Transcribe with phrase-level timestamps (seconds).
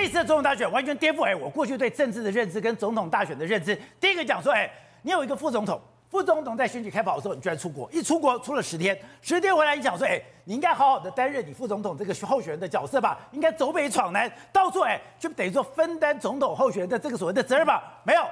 [0.00, 3.78] 这次的总统大选完全颠覆哎，我过去对政治的认知跟总统大选的认知。
[4.00, 4.70] 第一个讲说，哎，
[5.02, 5.78] 你有一个副总统，
[6.10, 18.00] 副总统在选举开跑的时候，你居然出国，一出国出了十天，十天回来你讲说，哎，你应该好好的担任你副总统这个候选人的角色吧，应该走北闯南，到处哎，就等于说分担总统候选人的这个所谓的责任吧？
[18.02, 18.22] 没有。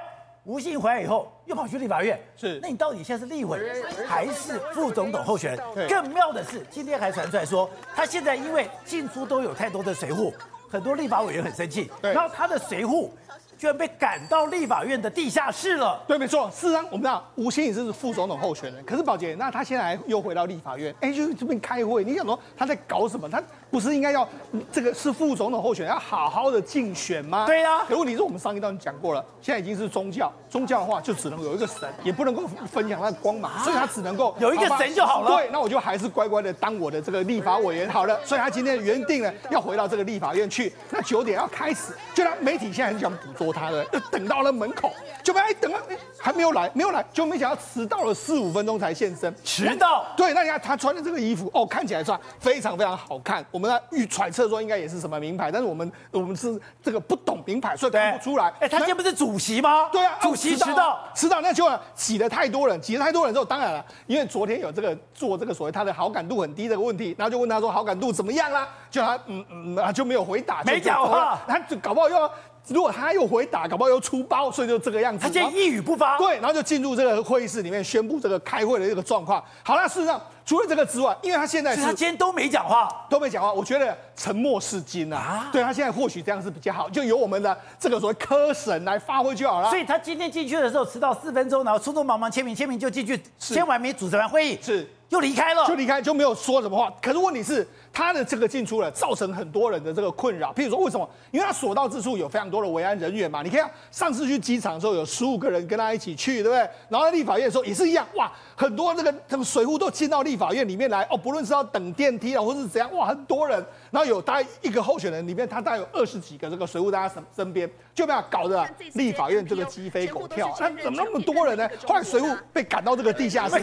[0.45, 2.19] 吴信回来以后，又跑去立法院。
[2.35, 3.59] 是，那你到底现在是立委
[4.07, 5.87] 还是副总统候选人？
[5.87, 10.33] 更妙的是，今天还传出来说，他现在因为进出都有太多的随扈，
[10.69, 11.89] 很多立法委员很生气。
[12.01, 13.09] 然后他的随扈
[13.59, 16.01] 居然被赶到立法院的地下室了。
[16.07, 16.49] 对，没错。
[16.49, 22.01] 事实上，我们知道吴欣颖是副总统候选人，可是宝杰，那他现在又回到立法院，哎，就这边开会。
[22.05, 23.27] 你想说他在搞什么？
[23.29, 23.43] 他？
[23.69, 24.27] 不是应该要
[24.71, 27.45] 这个是副总统候选人要好好的竞选吗？
[27.45, 27.85] 对呀、啊。
[27.85, 35.35] 可问题是我们上一段讲过了，现在已经是宗教，宗教的话就只能有一个神，也不能够分享他的光芒，所以他只能够有一个神就好了。
[35.35, 38.17] 对，那我就还是乖乖的当我的这个立法委员好了。
[38.25, 44.91] 所以他今天原定呢要回到这个立法院去，那九点要开始，就让媒体现在很想捕捉他的，就等到了门口，
[45.23, 45.79] 就被哎等啊，
[46.19, 50.05] 还没有来，没有来，就没想到迟到了四五分钟才现身，迟到。
[50.15, 53.45] 对，那你看他穿的这个衣服哦，看起来算非常非常好看。
[53.51, 58.53] 我们预揣测说应该也是什么名牌，但是我们我们是这个不懂名牌，所以看不出来。
[58.59, 59.89] 哎，他今天不是主席吗？
[59.91, 68.67] 对啊，主席迟到，迟到，那就挤了太多人，挤了太多人之后，当然了，因为昨天有这个做这个所谓他的好感度很低这个问题，然后就问他说好感度怎么样啦？
[68.89, 72.31] 就他嗯嗯就没有回答，没讲话，他就搞不好又要。
[72.69, 75.19] 如果他又回打，搞不好又出包，所以就这个样子。
[75.21, 79.43] 他今天一语不发，对，然后就进入这个会议室里面宣布这个开会的这个状况。
[79.63, 83.51] 好了，事实上除了这个之外，因为他现在是，是他今天都没讲话，都没讲话。
[83.51, 85.17] 我觉得沉默是金啊。
[85.17, 89.69] 啊对他现在或许这样是比较好，就由我们的这个所谓科审来发挥就好了。
[89.69, 96.93] 所以他今天进去的时候迟到四分钟，然后匆匆忙忙签名，签名就进去，签完名主持完会议，是又离开了，就离开就没有说什么话。
[97.01, 97.67] 可是问题是。
[97.91, 100.53] 他的这个进出了，造成很多人的这个困扰。
[100.53, 101.09] 譬如说，为什么？
[101.31, 103.41] 因为他所到之处有非常多的维安人员嘛。
[103.41, 106.69] 你看，上次去机场的时候，有十五个人跟他一起去，对不对？
[106.87, 111.03] 然后在立法院的时候也是一样，哇，很多这个这个随扈都进到立法院里面来。
[111.09, 113.63] 哦，不论是要等电梯啊，或是怎样，哇，很多人。
[113.91, 117.69] 然后有大概一个候选人里面，他大概有二十几个这个随扈在他身身边，
[117.99, 120.55] 就被他搞得立法院这个鸡飞狗跳。
[120.57, 121.69] 那怎么那么多人呢？
[121.85, 123.59] 后来随扈被赶到这个地下室，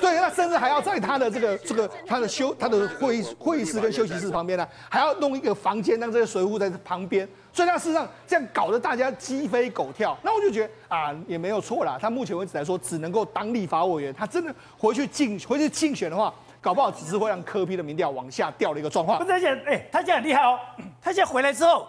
[0.00, 7.28] 对，那甚至还要在他的这个这个 他的休他的会议会议室跟休息室旁边呢，还要弄一个房间让这些水务在旁边。
[7.52, 10.18] 所以他事实上这样搞得大家鸡飞狗跳。
[10.22, 11.96] 那我就觉得啊，也没有错啦。
[12.00, 14.12] 他目前为止来说，只能够当立法委员。
[14.12, 16.34] 他真的回去竞回去竞选的话。
[16.58, 19.20] 搞不好只是会让柯 P 的民调往下掉的一个状况。
[19.20, 20.58] 不是，而且，哎，他现在很厉害哦。
[21.00, 21.86] 他现在回来之后，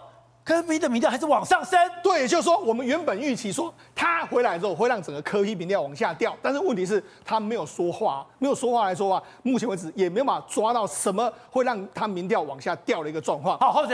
[0.48, 1.78] 柯 P 的民调还是往上升。
[2.02, 13.58] 对，也就是说，我们原本预期说他回来之后会让整个柯 P 民调往下掉，但是问题是，他没有说话，没有说话来说话，目前为止也没有办法抓到什么会让他民调往下掉的一个状况。
[13.58, 13.92] 好，后子，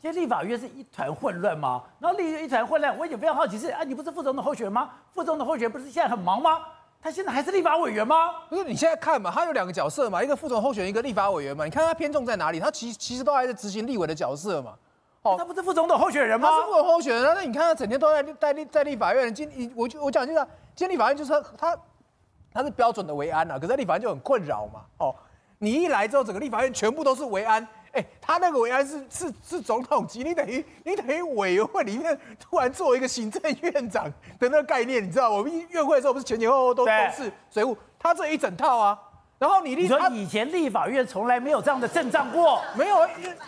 [0.00, 1.82] 今天立法院是一团混乱吗？
[1.98, 4.90] 然后立院一团混乱，我也非常好奇是啊，你不是副总统候选人吗？
[5.12, 6.60] 副总统候选人不是现在很忙吗？
[7.02, 8.30] 他现在还是立法委员吗？
[8.48, 11.64] 不是，你现在看嘛，他有两个角色嘛，一个副总候选人，一个立法委员嘛。
[11.64, 12.60] 你看他偏重在哪里？
[12.60, 14.74] 他其实其实都还在执行立委的角色嘛。
[15.28, 16.48] 哦，他不是副总统候选人吗？
[16.48, 17.32] 他是副总候选人啊。
[17.34, 19.34] 那你看他整天都在在立在立法院。
[19.34, 20.38] 今我我讲就是，
[20.74, 21.76] 今天立法院就是他
[22.52, 24.82] 他，是标准的维安啊，可是在立法院就很困扰嘛。
[24.98, 25.14] 哦，
[25.58, 27.66] 你一来之后，整个立法院全部都是维安。
[27.92, 34.04] 哎，他那个维安是是是总统级，你等于你等于委员会里面突然做一个行政院长
[34.38, 35.30] 的那个概念，你知道？
[35.30, 38.98] 我们院会的时候不是前前后后都都是水务，他这一整套啊。
[39.38, 42.96] 然后你说以前立法院从来没有这样的阵仗过，没有，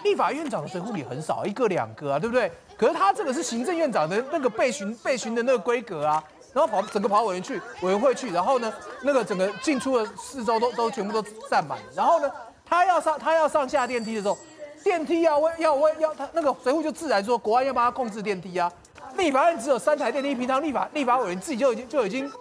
[0.05, 2.51] 立法院长的随扈也很少，一个两个啊，对不对？
[2.77, 12.31] 可是他这个是行政院长的那个备询备询的那个规格啊，然后跑整个跑委员去委员会去，然后呢，那个整个进出的四周都都全部都站满，然后呢。
[12.72, 14.39] 他要上，他要上下电梯的时候，
[14.84, 18.71] 电梯要问要问要他那个随扈就自然说，国安要帮他控制电梯啊。
[19.17, 22.33] 立法院只有三台电梯，平常立法立法委员自己就已经就已经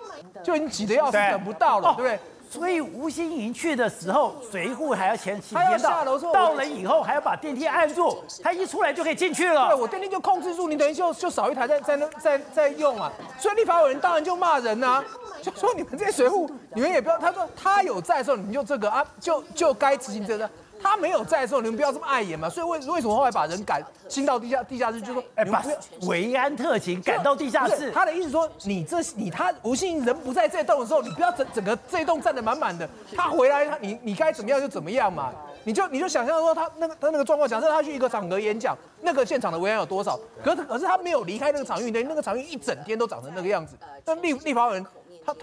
[0.44, 2.20] 就已经挤得要死，等不到了，对不对？
[2.50, 9.68] 所以吴欣盈去的时候，随扈还要前起天到，到了以后还要把电梯按住，他一出来就可以进去了。
[9.68, 13.12] 对，我电梯就控制住，你等于就就少一台在在那在在用啊。
[13.38, 15.04] 所以立法委员当然就骂人啊。
[15.42, 17.18] 就说你们这些随扈，你们也不要。
[17.18, 20.50] 他说他有在的时候，你们就这个啊，就就该执行这个。
[20.82, 22.50] 他没有在的时候，你们不要这么碍眼嘛。
[22.50, 25.64] 所以为为什么后来把人赶进到地下地下室，就说哎，把
[26.08, 27.92] 维安特勤赶到地下室。
[27.92, 32.88] 他的意思说，你这你他吴信人不在这栋的时候，你不要整整个这栋站得满满的。
[33.16, 35.32] 他回来，他你你该怎么样就怎么样嘛。
[35.66, 40.18] 你就你就想象说他那个他那个状况，假设他去一个场合演讲，那个现场的维安有多少？
[40.44, 43.76] 可是可是他没有离开那个场域，等于那个场域一整天都长成那个样子。
[44.06, 44.86] 那立立法委员。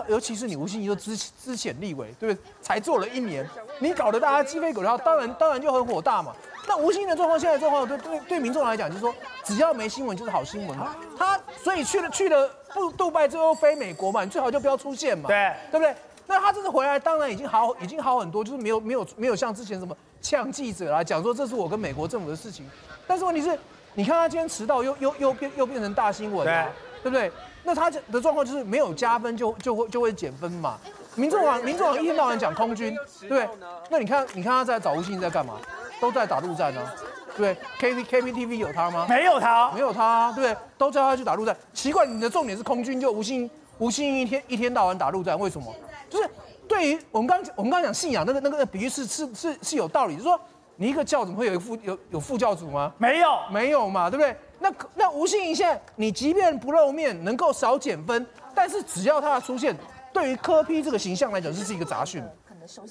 [0.09, 2.43] 尤其是你吴欣怡都资资浅立委，对不对？
[2.61, 3.49] 才做了一年，
[3.79, 6.35] 你搞得大家鸡飞狗跳，当然当然就很火大嘛。
[6.69, 10.97] 那吴欣怡的状况，现在状况对对对民众来讲，就是说只要没新闻就是好新闻嘛。
[11.17, 15.95] 他所以去了去了不杜拜之后飞美国嘛，你最好就不要出现嘛，对对不对？
[16.27, 22.69] 那他这次回来，当然已经好已经好很多，就是没有没有没有像之前什么呛记者啦，讲说这是我跟美国政府的事情。
[23.07, 23.57] 但是问题是，
[23.95, 26.67] 你看他今天迟到又又又变又变成大新闻，对
[27.05, 27.31] 对不对？
[27.67, 30.79] 那他的状况就是没有加分就就会就会减分嘛。
[31.17, 33.49] 民众党民众党一天到晚讲空军，对不对？
[33.91, 35.55] 那你看你看他在找吴欣在干嘛？
[36.01, 36.95] 都在打陆战呢、啊，
[37.37, 39.07] 对不对？K P K P T V 有他吗？
[39.09, 40.57] 没有他，没有他、啊，对不对？
[40.79, 41.57] 都叫他去打陆战。
[41.73, 45.75] 奇怪，你的重点是空军，就吴欣吴欣一天一天到晚打陆战，为什么？
[46.11, 46.31] 就是
[46.69, 50.39] 对于我们刚我们刚讲信仰那个那个比喻是是是是有道理，就是说
[50.77, 52.93] 你一个教怎么会有一副有有副教主吗？
[52.99, 54.37] 没有，没有嘛，对不对？
[54.59, 59.77] 那那吴欣盈现在你即便不露面，能够少减分，但是只要他的出现，
[60.13, 62.23] 对于柯 P 这个形象来讲，这是一个杂讯。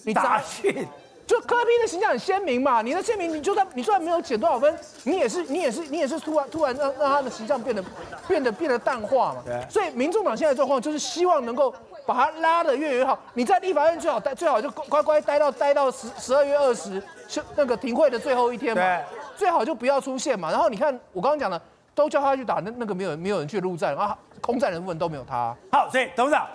[0.03, 0.87] 你杂讯，
[1.27, 7.83] 就柯 P 的形象很鲜明嘛，你的鲜明，你就算你就算没有减多少分，你也是你也是你也是突然突然让让他的形象变得
[8.27, 9.43] 变得变得淡化嘛。
[9.45, 9.63] 对。
[9.69, 11.73] 所以民众党现在状况就是希望能够。
[12.05, 18.81] 把他拉得越越好，你在立法院最好待，最好就乖乖待到待到十十二月二十，是那个停会的最后一天嘛。
[18.81, 19.03] 对。
[19.35, 20.49] 最好就不要出现嘛。
[20.49, 21.61] 然后你看我刚刚讲的，
[21.93, 25.53] 都叫他去打那那个没有人没有人去陆战啊，空战的部分都没有他。
[25.71, 26.47] 好，所以董事长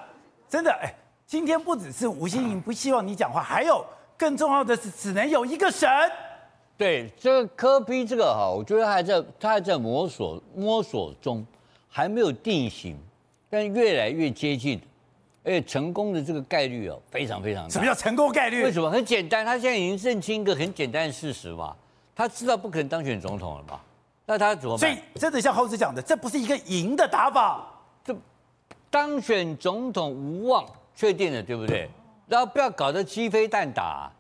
[0.49, 0.91] 真的哎，
[1.27, 3.85] 今天不只是吴欣颖不希望你讲话，还有
[4.17, 5.89] 更重要的是只能有一个神。
[6.79, 11.45] 对，这个科比这个哈，我觉得还在他还在摸索摸索中，
[11.87, 12.99] 还没有定型，
[13.51, 14.81] 但越来越接近。
[15.43, 17.71] 而且成功的这个概率哦，非常非常大。
[17.71, 18.63] 什么叫成功概率？
[18.63, 18.91] 为什么？
[18.91, 21.75] 很简单，他现在已经认清一个很简单的事实嘛，
[22.15, 23.81] 他知道不可能当选总统了嘛，
[24.27, 24.81] 那他怎么办？
[24.81, 27.67] 所以真的像猴子讲的，这不是一个赢的打法，
[28.05, 28.15] 这
[28.91, 31.89] 当选总统无望，确定了，对不对？
[32.29, 34.13] 然后不要搞得鸡飞蛋打，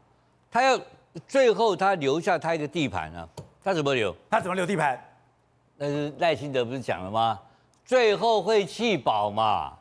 [0.50, 0.80] 他要
[1.28, 3.28] 最后他留下他一个地盘呢，
[3.62, 4.16] 他怎么留？
[4.30, 4.98] 他怎么留地盘？
[5.76, 7.38] 那是赖清德不是讲了吗？
[7.84, 9.72] 最后会弃保嘛。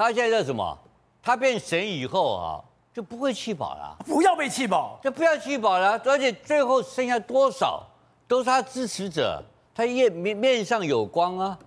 [0.00, 0.78] 他现在叫什么？
[1.22, 3.98] 他变神以后啊，就不会气饱了。
[4.06, 6.00] 不要被气饱，就不要气饱了。
[6.06, 7.86] 而且最后剩下多少，
[8.26, 9.44] 都是他支持者，
[9.74, 11.58] 他面面面上有光啊，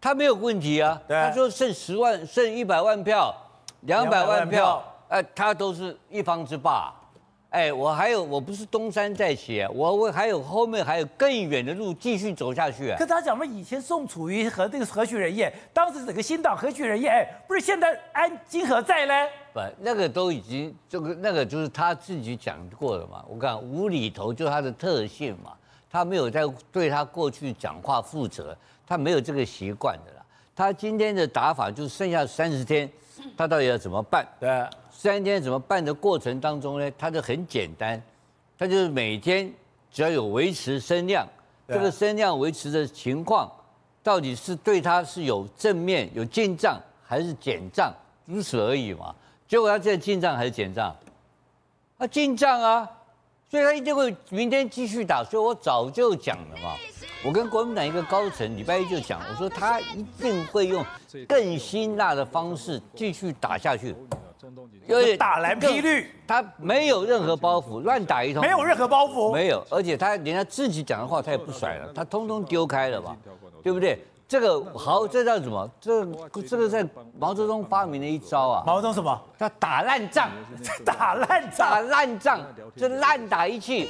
[0.00, 0.96] 他没有问题啊。
[1.08, 3.34] 他说剩十万，剩一百万票，
[3.80, 6.94] 两百万票，哎，他都是一方之霸。
[7.50, 12.96] 哎，我还有，我不是东山再起，我我还有后面还有更远的路继续走下去啊。
[12.98, 19.30] 可他讲嘛，以前宋楚瑜和这个何许人也，当时整个新党何许人也，哎，不是现在安金何在嘞？
[19.54, 23.24] 不，那个都已经这个那个就是他自己讲过了嘛。
[23.26, 25.52] 我讲无厘头就是他的特性嘛，
[25.90, 28.54] 他没有在对他过去讲话负责，
[28.86, 30.22] 他没有这个习惯的啦。
[30.54, 32.90] 他今天的打法就是剩下三十天，
[33.36, 34.26] 他到底要怎么办？
[34.40, 34.66] 对。
[34.90, 36.90] 三天怎么办的过程当中呢？
[36.98, 38.02] 他就很简单，
[38.58, 39.52] 他就是每天
[39.92, 41.28] 只要有维持声量，
[41.68, 43.52] 这个声量维持的情况，
[44.02, 47.92] 到底是对他是有正面有进账还是减账，
[48.24, 49.14] 如此而已嘛。
[49.46, 50.96] 结果他现在进账还是减账？
[51.98, 52.90] 啊，进账啊，
[53.50, 55.22] 所以他一定会明天继续打。
[55.22, 56.74] 所以我早就讲了嘛，
[57.24, 60.84] 我跟国民党一个高层礼拜一就讲，我说他一定会用
[61.26, 63.94] 更辛辣的方式继续打下去。
[64.86, 73.16] 因为打蓝批绿，他没有任何包袱，乱打一通，没有任何包袱，没有，而且他连他自己讲的话他也不甩了，他通通丢开了吧，
[73.60, 73.98] 对不对？
[74.28, 75.70] 这个好，这叫什么？
[75.80, 76.04] 这
[76.42, 76.84] 这个在
[77.18, 78.64] 毛泽东发明的一招啊。
[78.66, 79.22] 毛泽东什么？
[79.38, 80.28] 叫打烂仗，
[80.84, 82.40] 打烂仗，打烂仗，
[82.76, 83.88] 这烂打一气，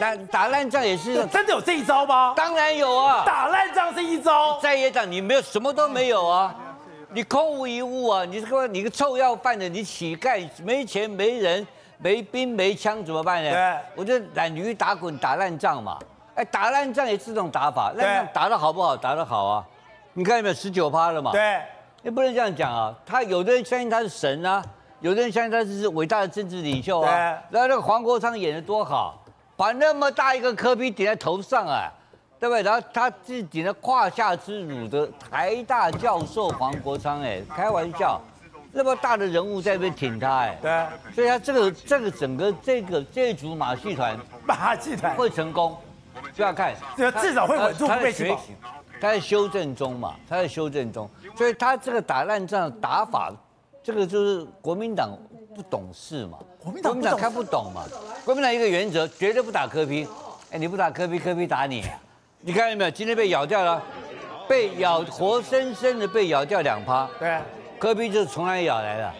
[0.00, 2.32] 那打烂仗也是真的有这一招吗？
[2.36, 6.54] 当然有啊，打烂仗是一招，在野党你没有什么都没有啊。
[7.12, 8.24] 你空无一物啊！
[8.24, 11.66] 你这个你个臭要饭的，你乞丐没钱没人
[11.98, 13.50] 没兵没枪怎么办呢？
[13.50, 15.98] 对，我就懒驴打滚打烂仗嘛。
[16.36, 18.94] 哎，打烂仗也是这种打法，那打得好不好？
[18.94, 19.66] 打得好啊！
[20.12, 21.32] 你看有没有十九趴了嘛？
[21.32, 21.62] 对，
[22.02, 22.94] 你不能这样讲啊！
[23.06, 24.62] 他有的人相信他是神啊，
[25.00, 27.08] 有的人相信他是伟大的政治领袖啊。
[27.08, 27.14] 对，
[27.50, 29.18] 然后那个黄国昌演的多好，
[29.56, 31.90] 把那么大一个科比顶在头上啊！
[32.38, 32.62] 对不对？
[32.62, 38.20] 然后他自己的胯下之辱的台大教授黄国昌，哎，开玩笑，
[38.72, 44.14] 那么大的人物在那边挺他，哎，对，所以他这个这个整个这个这组马戏团，
[44.46, 45.74] 马戏团会成功，
[46.34, 48.40] 不要看，这至少会稳住被起跑。
[49.00, 53.30] 他在修正中嘛，他在修正中，所以他这个打烂仗打法，
[53.82, 55.10] 这个就是国民党
[55.54, 57.84] 不懂事嘛，国民党看不懂嘛，
[58.24, 60.08] 国民党一个原则，绝对不打科批
[60.50, 61.84] 哎，你不打科批，科批打你。
[62.40, 62.90] 你看到没有？
[62.90, 63.82] 今天被咬掉了，
[64.48, 67.08] 被咬活生生的被咬掉两趴。
[67.18, 67.40] 对，
[67.78, 69.12] 科批就是从哪里咬来的？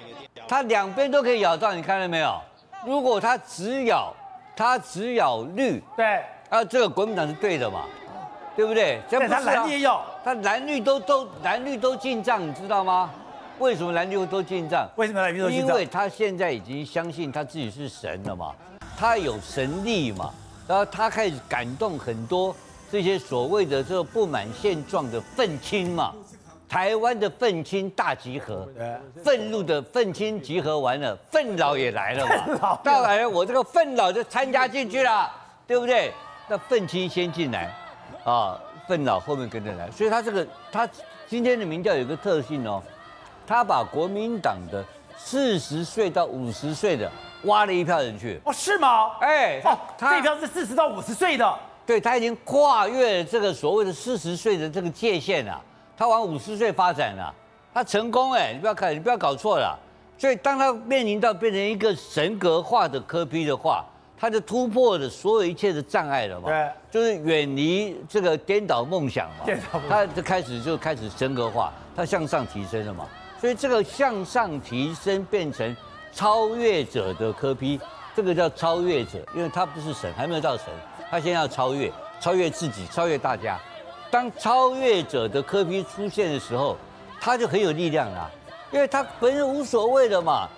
[0.49, 2.41] 他两边都可以咬到，你看到没有？
[2.87, 4.15] 如果他只咬，
[4.55, 7.85] 他只咬绿，对，啊，这个国民党是对的嘛，
[8.55, 9.01] 对不对？
[9.09, 13.11] 这不是、啊、他蓝绿也有，他蓝绿都都蓝绿都进账，你知道吗？
[13.59, 14.89] 为什么蓝绿都进账？
[14.97, 15.69] 为什么蓝绿都进账？
[15.69, 18.55] 因为他现在已经相信他自己是神了嘛，
[18.97, 20.33] 他有神力嘛，
[20.69, 22.55] 然后他开始感动很多
[22.91, 26.13] 这些所谓的这个不满现状的愤青嘛。
[26.69, 28.69] 台湾的愤青大集合，
[29.23, 32.77] 愤怒的愤青集合完了，愤老也来了嘛。
[32.83, 35.31] 当然，我这个愤老就参加进去了，
[35.65, 36.13] 对不对？
[36.49, 37.73] 那愤青先进来，
[38.25, 39.91] 啊，愤老后面跟着来。
[39.91, 40.89] 所以他这个他
[41.27, 42.83] 今天的民调有个特性哦，
[43.47, 44.85] 他把国民党的
[45.17, 47.11] 四十岁到五十岁的
[47.45, 48.41] 挖了一票人去。
[48.45, 49.11] 哦，是吗？
[49.21, 51.59] 哎，哦，这一票是四十到五十岁的。
[51.85, 55.61] 对，他已经跨越了这个所谓的四十岁的这个界限了。
[55.97, 57.35] 他往五十岁发展了，
[57.73, 59.79] 他成功哎，你不要看，你不要搞错了。
[60.19, 63.85] 所以当他面临到变成一个神格化的科批的话，
[64.19, 66.49] 他就突破了所有一切的障碍了嘛。
[66.49, 69.45] 对，就是远离这个颠倒梦想嘛。
[69.45, 69.81] 颠倒。
[69.89, 73.07] 他就开始就开始神格化，他向上提升了嘛。
[73.41, 75.77] 所以这个向上提升变成
[76.13, 77.79] 超越者的科批
[78.15, 80.67] 这个叫超越者，因为他不是神，还没有到神，
[81.11, 83.59] 他现在要超越，超越自己，超越大家。
[84.11, 86.79] 当超越者的科批出现的时候，
[87.21, 88.31] 他就很有力量了，
[88.73, 90.49] 因为他本身无所谓的嘛，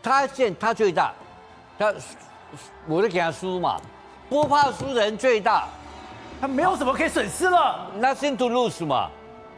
[0.00, 1.12] 他现他最大，
[1.76, 1.92] 他
[2.86, 3.80] 我就给他输嘛，
[4.28, 5.66] 不怕输的人最大，
[6.40, 9.08] 他没有什么可以损失了，nothing to lose 嘛，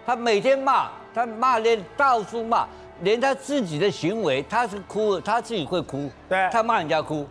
[0.07, 2.67] 他每天骂，他骂连到处骂，
[3.01, 7.27] 连他自己的行为，他是哭，他自己会哭，对，他骂人家哭，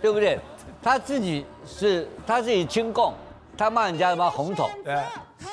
[0.00, 0.38] 对不对？
[0.82, 3.12] 他自己是他自己亲共，
[3.58, 5.02] 他骂人家什么红统，对。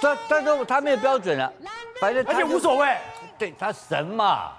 [0.02, 1.52] 他他说他没有标准了，
[2.00, 2.98] 反正而且无所谓，
[3.38, 4.52] 对他神嘛，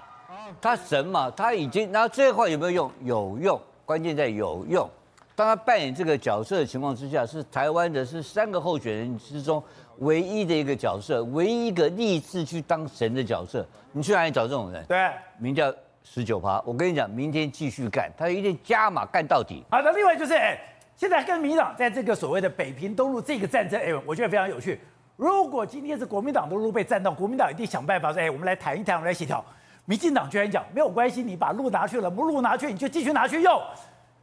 [0.61, 2.91] 他神嘛，他已经，然后这话有没有用？
[3.03, 4.89] 有用，关键在有用。
[5.35, 9.61] 当他扮演这个角色的情况之下，是台湾的是三个候选人之中
[9.99, 13.65] 唯一的一个角色，唯一一个立志去当神的角色。
[13.91, 14.83] 你去哪里找这种人？
[14.85, 15.73] 对，名叫
[16.03, 16.61] 十九趴。
[16.65, 19.63] 我跟你讲，明天继续干，他一定加码干到底。
[19.69, 20.57] 好的，另外就是，哎，
[20.95, 24.79] 现在跟民进党在这个所谓的北平东路这个战争，哎，我觉得非常有趣。
[25.17, 29.43] 如果今天是国民党的路被占到，国民党一定想办法说：“哎，我们来谈一谈，我们来协调。”
[29.85, 33.61] 民进党居然讲没有关系，你把路拿去了，不路拿去，你就继续拿去用。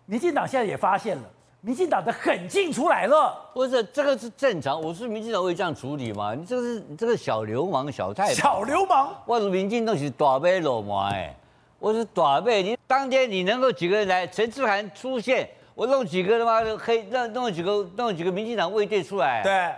[0.06, 1.22] 民进党现在也发现了，
[1.60, 3.32] 民进党的狠劲出来了。
[3.54, 6.34] 不是这个是正常，我是民进党会这样处理吗？
[6.34, 11.34] 你这个是你这个小流氓、小太小流氓，我是民进党是大尾鲈鳗哎，
[11.78, 12.64] 我是大尾。
[12.64, 14.26] 你当天你能够几个人来？
[14.26, 19.42] 陈志涵出现，我弄几个他妈的黑，弄弄几个弄几个民进党卫队出来。
[19.44, 19.72] 对。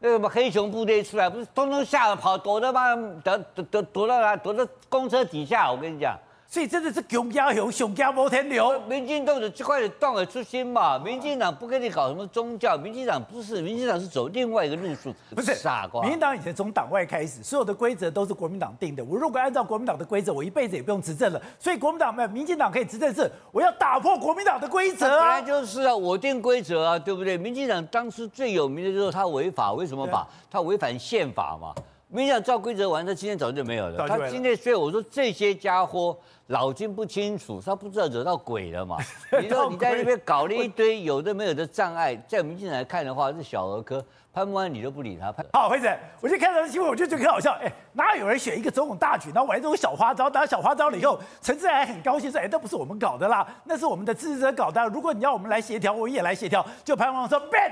[0.00, 4.34] 那什么黑熊部队出来，不是通通吓得跑，躲到嘛，躲躲躲躲到哪？
[4.34, 5.70] 躲到公车底下。
[5.70, 6.18] 我跟你讲。
[6.52, 8.76] 所以真的是熊加熊，熊家摩天流。
[8.88, 15.14] 民进党的这块的动而出心嘛，民进党不跟你搞什么宗教，民进党不是，民进党是走另外一个路数。
[15.32, 16.02] 不是傻瓜。
[16.02, 19.04] 民进党以前从党外开始，所有的规则都是国民党定的。
[19.04, 21.40] 我如果按照国民党的规则，我一辈子也不用执政了。
[21.56, 25.18] 所以国民党没有，民进党可以执政是，我要打破国民党的规则啊。
[25.20, 27.38] 本来就是啊，我定规则啊，对不对？
[27.38, 30.26] 民进党当时最有名的就是他违法，为什么法？
[30.50, 31.72] 他违反宪法嘛。
[32.10, 34.06] 民进党照规则玩，他今天早就没有了。
[34.06, 36.16] 他今天所以我说这些家伙。
[36.50, 38.96] 脑筋不清楚，他不知道惹到鬼了嘛？
[39.40, 41.54] 你说你在那边搞了一堆有的没有。
[41.54, 44.04] 的障碍，在民进党来看的话是小儿科。
[44.32, 45.32] 潘孟安你都不理他。
[45.52, 45.88] 好，辉子，
[46.20, 47.52] 我就看到新闻，我就觉得很好笑。
[47.62, 50.28] 哎，哪有人选一个总统大选，然后玩这种小花招？
[50.28, 54.84] 打小花招了以后，陈志还很高兴说：“哎，那不是我们搞的啦，那是我们的支持者搞的。
[54.88, 57.70] 如果你要我们来协调，我也来协调。”就潘孟安说：“Ben，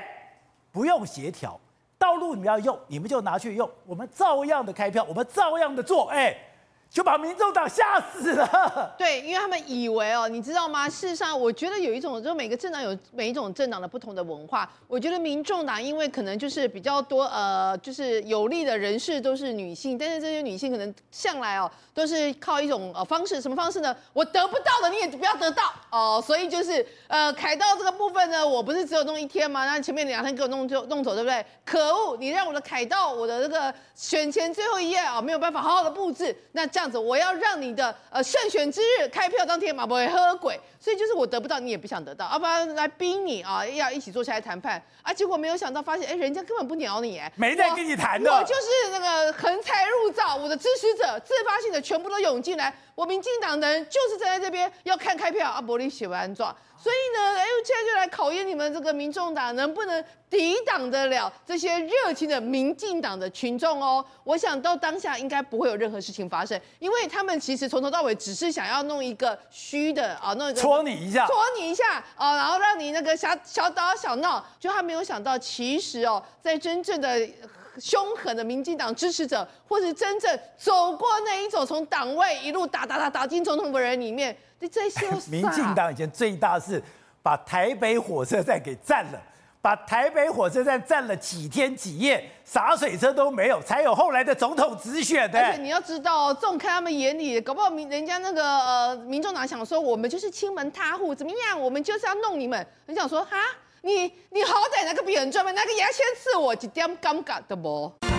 [0.70, 1.58] 不用协调，
[2.34, 6.36] 你们要用，你们就拿去用，我们照样的开票，我们照样的做。”哎。
[6.90, 8.94] 就把民众党吓死了。
[8.96, 10.88] 对，因为他们以为哦，你知道吗？
[10.88, 14.68] 事实上，我觉得有一种，就每个政党有每一种政党的不同的文化。
[14.86, 23.94] 我觉得民众党因为可能就是比较多呃，就是有利的人士都是女性，但是这些女性可能向来哦都是靠一种呃方式，什么方式呢？
[24.14, 29.66] 我得不到的你也不要得到哦，所以就是呃凯道这个部分呢，我不是只有弄一天吗？
[29.66, 31.44] 那前面两天给我弄就弄走，对不对？
[31.66, 36.66] 可恶，你让我的凯道，我的这个选前最后一页啊，没有办法好好的布置，那。
[36.78, 44.80] 这样子，我要让你的呃胜选之日开票当天马不会喝鬼，所以就是我得不到，你也不想得到，要不然来逼你啊，要一起坐下来谈判。
[45.02, 55.50] 啊，结果没有想到发现，哎，人家根本不鸟你，哎，没在跟你谈的，我就是那个横财入灶，我的支持者自发性的全部都涌进来，我民进党的人就是站在这边要看开票。
[55.50, 64.04] 啊，伯你写完状，所以呢，哎，现在就来考验你们这个民众党能不能抵挡得了这些热情的民进党的群众哦。
[64.22, 77.28] 我想到当下应该不会有任何事情发生，因为他们其实从头到尾只是想要弄一个虚的啊，弄一个戳你一下，戳你一下啊，然后让你那个小小打小闹，就他没有想到，其实哦，在真正的。
[77.78, 86.82] 凶狠的民进党支持者，或是真正走过那一种从党外一路打打打打进总统的人里面，你这些 民进党以前最大是
[87.22, 89.20] 把台北火车站给占了，
[89.60, 95.38] 把台北火车站占了几天几夜，洒水车都没有，才有后来的总统直选的。
[95.38, 101.60] 而且你要知道，纵看他们眼里，搞不好民人家那个呃民众党想说，我们就是亲门踏户，怎么样？
[101.60, 102.66] 我们就是要弄你们。
[102.86, 103.36] 很想说哈。
[103.82, 108.17] 你你好歹拿个扁砖嘛，拿个牙签刺我，一点感觉都没？